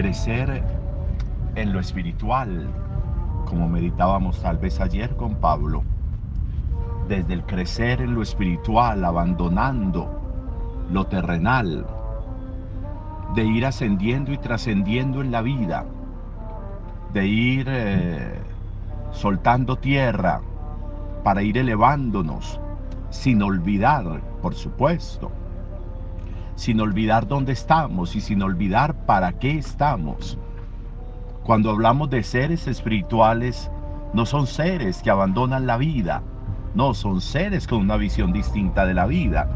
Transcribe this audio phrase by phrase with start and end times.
[0.00, 0.62] crecer
[1.56, 2.70] en lo espiritual,
[3.44, 5.82] como meditábamos tal vez ayer con Pablo,
[7.06, 10.08] desde el crecer en lo espiritual, abandonando
[10.90, 11.84] lo terrenal,
[13.34, 15.84] de ir ascendiendo y trascendiendo en la vida,
[17.12, 18.40] de ir eh,
[19.10, 20.40] soltando tierra
[21.22, 22.58] para ir elevándonos,
[23.10, 25.30] sin olvidar, por supuesto,
[26.60, 30.36] sin olvidar dónde estamos y sin olvidar para qué estamos.
[31.42, 33.70] Cuando hablamos de seres espirituales,
[34.12, 36.22] no son seres que abandonan la vida,
[36.74, 39.48] no, son seres con una visión distinta de la vida.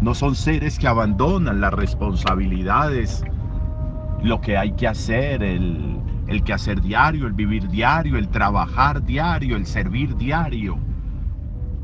[0.00, 3.22] No son seres que abandonan las responsabilidades,
[4.22, 9.04] lo que hay que hacer, el, el que hacer diario, el vivir diario, el trabajar
[9.04, 10.78] diario, el servir diario.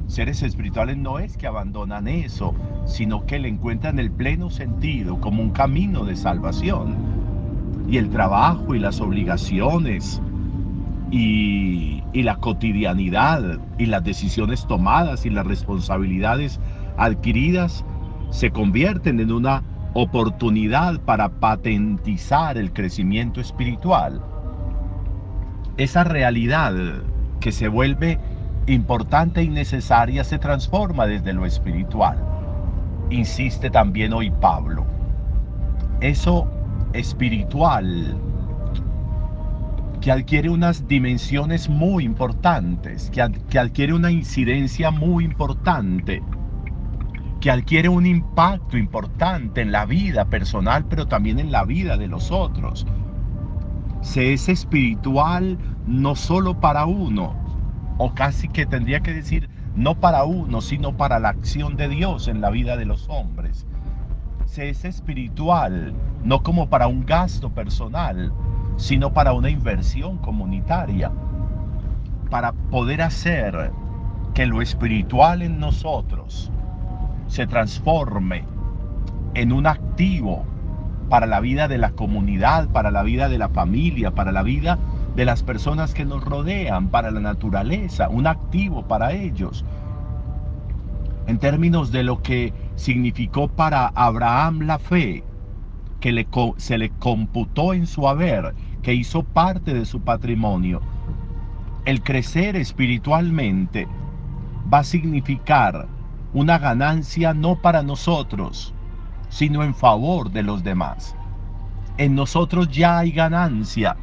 [0.06, 5.42] Seres espirituales no es que abandonan eso, sino que le encuentran el pleno sentido como
[5.42, 6.96] un camino de salvación.
[7.88, 10.20] Y el trabajo y las obligaciones
[11.10, 16.60] y, y la cotidianidad y las decisiones tomadas y las responsabilidades
[16.96, 17.84] adquiridas
[18.30, 19.62] se convierten en una
[19.94, 24.22] oportunidad para patentizar el crecimiento espiritual.
[25.76, 26.74] Esa realidad
[27.40, 28.18] que se vuelve
[28.66, 32.18] importante y necesaria se transforma desde lo espiritual.
[33.10, 34.86] Insiste también hoy Pablo.
[36.00, 36.48] Eso
[36.92, 38.16] espiritual
[40.00, 46.22] que adquiere unas dimensiones muy importantes, que, que adquiere una incidencia muy importante,
[47.40, 52.08] que adquiere un impacto importante en la vida personal, pero también en la vida de
[52.08, 52.84] los otros.
[54.00, 55.56] Se es espiritual
[55.86, 57.41] no solo para uno,
[58.02, 62.26] o casi que tendría que decir no para uno, sino para la acción de Dios
[62.26, 63.64] en la vida de los hombres.
[64.44, 68.32] Se es espiritual no como para un gasto personal,
[68.76, 71.12] sino para una inversión comunitaria,
[72.28, 73.70] para poder hacer
[74.34, 76.50] que lo espiritual en nosotros
[77.28, 78.44] se transforme
[79.34, 80.44] en un activo
[81.08, 84.76] para la vida de la comunidad, para la vida de la familia, para la vida
[85.16, 89.64] de las personas que nos rodean, para la naturaleza, un activo para ellos.
[91.26, 95.22] En términos de lo que significó para Abraham la fe,
[96.00, 100.80] que le, se le computó en su haber, que hizo parte de su patrimonio,
[101.84, 103.86] el crecer espiritualmente
[104.72, 105.86] va a significar
[106.32, 108.72] una ganancia no para nosotros,
[109.28, 111.14] sino en favor de los demás.
[111.98, 113.96] En nosotros ya hay ganancia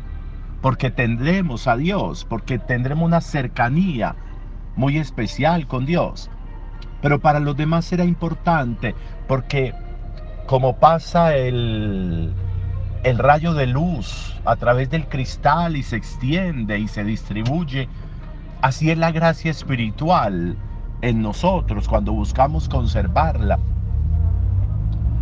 [0.61, 4.15] porque tendremos a Dios, porque tendremos una cercanía
[4.75, 6.29] muy especial con Dios.
[7.01, 8.95] Pero para los demás será importante
[9.27, 9.73] porque
[10.47, 12.33] como pasa el,
[13.03, 17.87] el rayo de luz a través del cristal y se extiende y se distribuye,
[18.61, 20.57] así es la gracia espiritual
[21.01, 23.59] en nosotros cuando buscamos conservarla.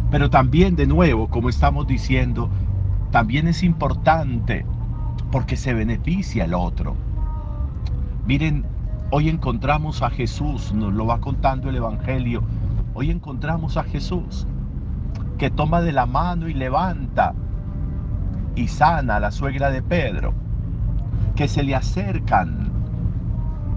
[0.10, 2.50] Pero también de nuevo, como estamos diciendo,
[3.12, 4.66] también es importante
[5.32, 6.96] porque se beneficia el otro.
[8.26, 8.66] Miren,
[9.12, 12.44] hoy encontramos a Jesús, nos lo va contando el Evangelio,
[12.94, 14.48] hoy encontramos a Jesús
[15.38, 17.34] que toma de la mano y levanta
[18.56, 20.34] y sana a la suegra de Pedro,
[21.36, 22.72] que se le acercan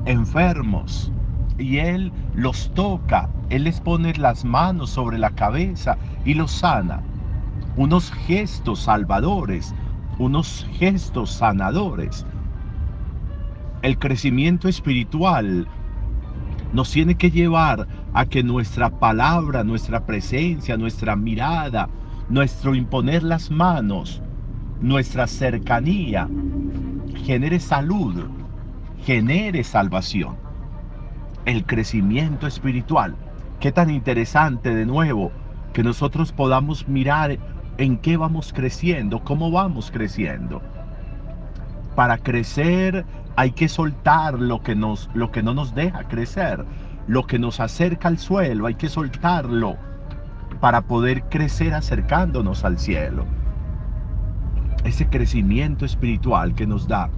[0.07, 1.13] enfermos
[1.59, 7.03] y él los toca, él les pone las manos sobre la cabeza y los sana.
[7.77, 9.75] Unos gestos salvadores,
[10.21, 12.27] unos gestos sanadores.
[13.81, 15.67] El crecimiento espiritual
[16.75, 21.89] nos tiene que llevar a que nuestra palabra, nuestra presencia, nuestra mirada,
[22.29, 24.21] nuestro imponer las manos,
[24.83, 26.29] nuestra cercanía,
[27.25, 28.27] genere salud,
[29.07, 30.37] genere salvación.
[31.47, 33.17] El crecimiento espiritual.
[33.59, 35.33] Qué tan interesante de nuevo
[35.73, 37.39] que nosotros podamos mirar
[37.79, 40.63] en qué vamos creciendo, cómo vamos creciendo.
[41.95, 43.05] Para crecer
[43.37, 46.65] hay que soltar lo que, nos, lo que no nos deja crecer,
[47.07, 49.77] lo que nos acerca al suelo, hay que soltarlo
[50.61, 53.25] para poder crecer acercándonos al cielo.
[54.85, 57.11] Ese crecimiento espiritual que nos da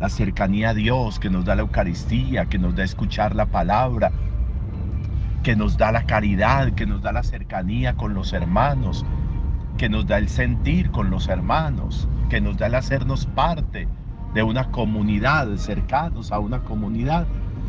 [0.00, 4.10] la cercanía a Dios, que nos da la Eucaristía, que nos da escuchar la palabra,
[5.42, 9.04] que nos da la caridad, que nos da la cercanía con los hermanos,
[9.78, 13.86] que nos da el sentir con los hermanos, que nos da el hacernos parte
[14.34, 17.26] de una comunidad, cercanos a una comunidad,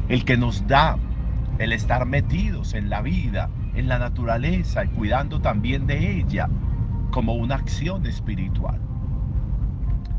[0.09, 0.97] el que nos da
[1.59, 6.49] el estar metidos en la vida, en la naturaleza y cuidando también de ella
[7.11, 8.79] como una acción espiritual.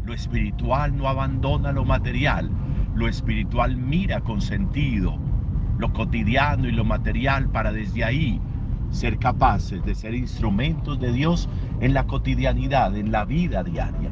[0.04, 2.50] Lo espiritual no abandona lo material.
[2.94, 5.18] Lo espiritual mira con sentido
[5.78, 8.40] lo cotidiano y lo material para desde ahí
[8.90, 11.48] ser capaces de ser instrumentos de Dios
[11.80, 14.10] en la cotidianidad, en la vida diaria.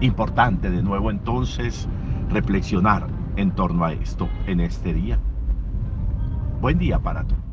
[0.00, 1.88] Importante de nuevo entonces
[2.30, 3.06] reflexionar
[3.36, 5.18] en torno a esto en este día.
[6.60, 7.51] Buen día para todos.